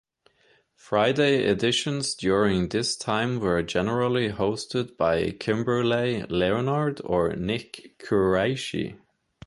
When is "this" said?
2.69-2.95